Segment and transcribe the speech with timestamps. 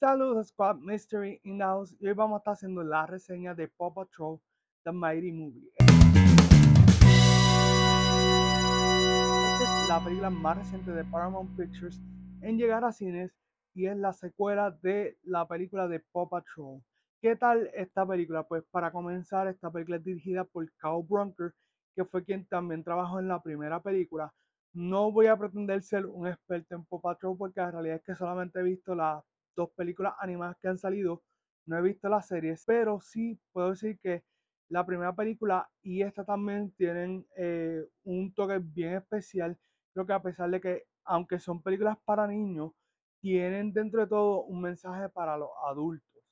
[0.00, 3.92] Saludos Squad Mystery in house y hoy vamos a estar haciendo la reseña de Paw
[3.92, 4.38] Patrol
[4.84, 5.72] The Mighty Movie.
[9.54, 12.00] Esta es la película más reciente de Paramount Pictures
[12.42, 13.36] en llegar a cines
[13.74, 16.80] y es la secuela de la película de Paw Patrol.
[17.20, 18.44] ¿Qué tal esta película?
[18.44, 21.52] Pues para comenzar, esta película es dirigida por Carl Brunker,
[21.96, 24.32] que fue quien también trabajó en la primera película.
[24.72, 28.14] No voy a pretender ser un experto en Paw Patrol porque la realidad es que
[28.14, 29.24] solamente he visto las
[29.58, 31.22] dos películas animadas que han salido.
[31.66, 34.22] No he visto las series, pero sí puedo decir que
[34.70, 39.58] la primera película y esta también tienen eh, un toque bien especial.
[39.92, 42.72] Creo que a pesar de que, aunque son películas para niños,
[43.20, 46.22] tienen dentro de todo un mensaje para los adultos.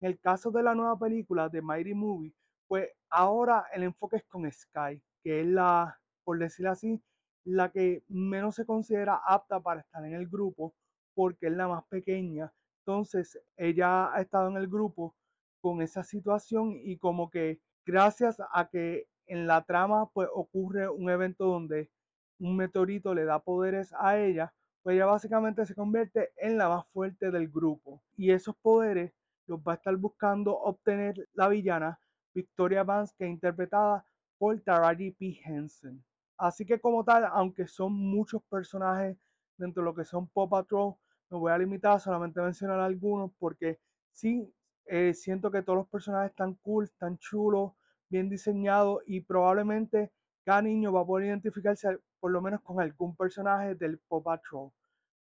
[0.00, 2.34] En el caso de la nueva película de Mighty Movie,
[2.68, 7.02] pues ahora el enfoque es con Sky, que es la, por decirlo así,
[7.44, 10.74] la que menos se considera apta para estar en el grupo
[11.14, 12.52] porque es la más pequeña
[12.86, 15.16] entonces, ella ha estado en el grupo
[15.60, 21.10] con esa situación y como que gracias a que en la trama pues ocurre un
[21.10, 21.90] evento donde
[22.38, 26.86] un meteorito le da poderes a ella, pues ella básicamente se convierte en la más
[26.92, 28.00] fuerte del grupo.
[28.16, 29.12] Y esos poderes
[29.48, 31.98] los va a estar buscando obtener la villana
[32.34, 34.06] Victoria Vance, que es interpretada
[34.38, 35.40] por Taraji P.
[35.44, 36.04] Henson.
[36.38, 39.16] Así que como tal, aunque son muchos personajes
[39.56, 40.94] dentro de lo que son Paw Patrol,
[41.30, 43.78] me voy a limitar a solamente mencionar algunos porque
[44.12, 44.52] sí,
[44.86, 47.72] eh, siento que todos los personajes están cool, están chulos,
[48.08, 50.12] bien diseñados y probablemente
[50.44, 54.70] cada niño va a poder identificarse por lo menos con algún personaje del Pop Patrol.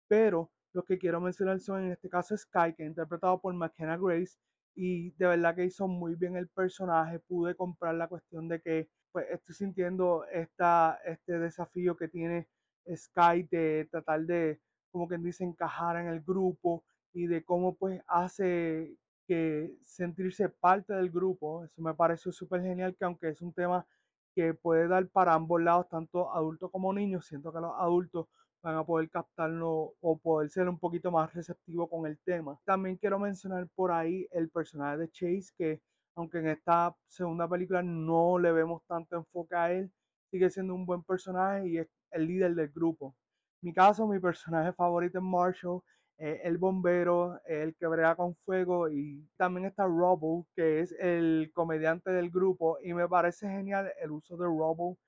[0.09, 3.99] Pero lo que quiero mencionar son en este caso Sky, que es interpretado por McKenna
[3.99, 4.39] Grace
[4.75, 7.19] y de verdad que hizo muy bien el personaje.
[7.19, 12.49] Pude comprar la cuestión de que pues estoy sintiendo esta, este desafío que tiene
[12.95, 18.01] Sky de tratar de como quien dice, encajar en el grupo y de cómo pues
[18.07, 21.65] hace que sentirse parte del grupo.
[21.65, 23.87] Eso me pareció súper genial que aunque es un tema
[24.35, 28.27] que puede dar para ambos lados, tanto adultos como niños, siento que los adultos
[28.63, 32.59] van a poder captarlo o poder ser un poquito más receptivo con el tema.
[32.65, 35.81] También quiero mencionar por ahí el personaje de Chase, que
[36.17, 39.91] aunque en esta segunda película no le vemos tanto enfoque a él,
[40.31, 43.15] sigue siendo un buen personaje y es el líder del grupo
[43.63, 45.83] mi caso, mi personaje favorito es Marshall,
[46.19, 52.11] el bombero, el que brega con fuego y también está Robo, que es el comediante
[52.11, 54.99] del grupo y me parece genial el uso de Robo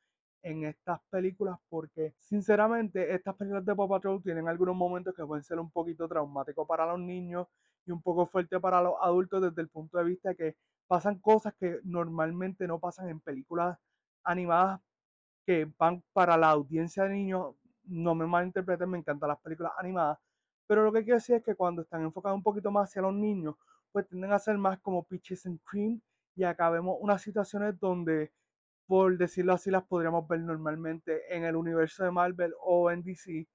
[0.42, 5.44] en estas películas porque sinceramente estas películas de Paw Patrol tienen algunos momentos que pueden
[5.44, 7.46] ser un poquito traumáticos para los niños
[7.86, 11.18] y un poco fuerte para los adultos desde el punto de vista de que pasan
[11.18, 13.78] cosas que normalmente no pasan en películas
[14.24, 14.80] animadas
[15.46, 17.54] que van para la audiencia de niños
[17.92, 20.18] no me malinterpreten, me encantan las películas animadas,
[20.66, 23.14] pero lo que quiero decir es que cuando están enfocadas un poquito más hacia los
[23.14, 23.56] niños,
[23.92, 26.00] pues tienden a ser más como Peaches and Cream
[26.34, 28.32] y acá vemos unas situaciones donde,
[28.86, 33.46] por decirlo así, las podríamos ver normalmente en el universo de Marvel o en DC.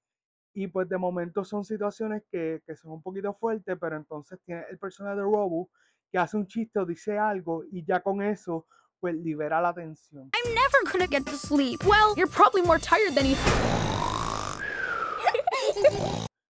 [0.54, 4.64] Y pues de momento son situaciones que, que son un poquito fuertes, pero entonces tiene
[4.70, 5.70] el personaje de Robo
[6.10, 8.66] que hace un chiste o dice algo y ya con eso
[9.00, 10.30] pues libera la tensión.
[10.34, 11.84] I'm never gonna get to sleep.
[11.84, 13.36] Well, you're probably more tired than you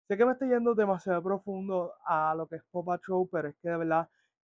[0.08, 3.56] Sé que me estoy yendo demasiado profundo a lo que es Pop Patrol, pero es
[3.62, 4.10] que de verdad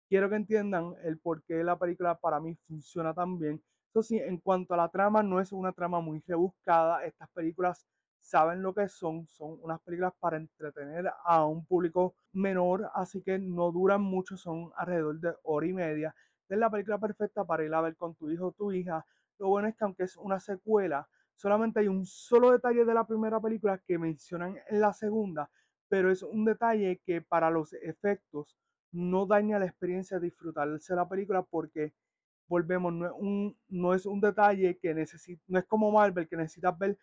[0.08, 3.60] quiero que entiendan el por qué la película para mí funciona tan bien.
[3.90, 7.04] Eso sí, en cuanto a la trama, no es una trama muy rebuscada.
[7.04, 7.84] Estas películas
[8.20, 13.38] saben lo que son, son unas películas para entretener a un público menor, así que
[13.40, 16.14] no duran mucho, son alrededor de hora y media.
[16.48, 19.04] Es la película perfecta para ir a ver con tu hijo o tu hija.
[19.38, 21.08] Lo bueno es que aunque es una secuela,
[21.40, 25.50] solamente hay un solo detalle de la primera película que mencionan en la segunda,
[25.88, 28.58] pero es un detalle que para los efectos
[28.92, 31.94] no daña la experiencia de disfrutarse la película porque
[32.46, 36.36] volvemos, no es un, no es un detalle que necesita, no es como Marvel que
[36.36, 36.98] necesitas ver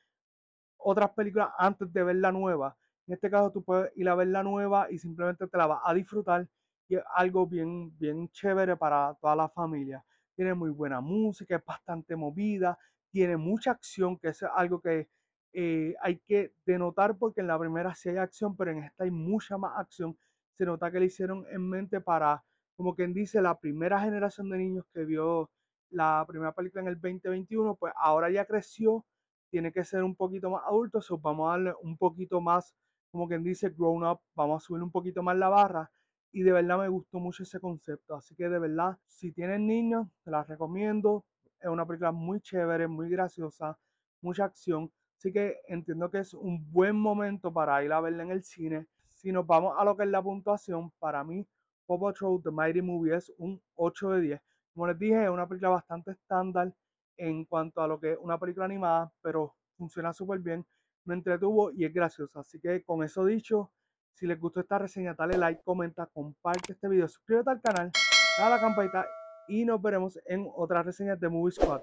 [0.78, 2.78] otras películas antes de ver la nueva.
[3.08, 5.81] En este caso tú puedes ir a ver la nueva y simplemente te la vas
[5.84, 6.48] a disfrutar
[6.88, 10.06] y es algo bien, bien chévere para toda la familia.
[10.36, 12.78] Tiene muy buena música, es bastante movida,
[13.12, 15.09] tiene mucha acción, que es algo que
[15.54, 19.12] eh, hay que denotar porque en la primera sí hay acción, pero en esta hay
[19.12, 20.18] mucha más acción.
[20.57, 22.44] Se nota que le hicieron en mente para,
[22.75, 25.50] como quien dice, la primera generación de niños que vio
[25.89, 29.06] la primera película en el 2021, pues ahora ya creció,
[29.50, 32.75] tiene que ser un poquito más adulto, so vamos a darle un poquito más,
[33.12, 35.89] como quien dice, grown up, vamos a subir un poquito más la barra
[36.31, 40.07] y de verdad me gustó mucho ese concepto, así que de verdad, si tienen niños,
[40.24, 41.25] te las recomiendo,
[41.59, 43.77] es una película muy chévere, muy graciosa,
[44.21, 44.92] mucha acción.
[45.18, 48.88] Así que entiendo que es un buen momento para ir a verla en el cine.
[49.09, 51.45] si nos vamos a lo que es la puntuación, para mí
[51.88, 54.42] Paw Patrol The Mighty Movie es un 8 de 10.
[54.74, 56.71] Como les dije, es una película bastante estándar
[57.18, 60.65] en cuanto a lo que es una película animada, pero funciona súper bien,
[61.06, 62.42] me entretuvo y es graciosa.
[62.42, 63.71] Así que con eso dicho,
[64.13, 67.92] si les gustó esta reseña, dale like, comenta, comparte este video, suscríbete al canal,
[68.38, 69.06] dale a la campanita
[69.48, 71.82] y nos veremos en otras reseñas de Movie Squad.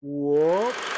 [0.00, 0.95] ¡Wow!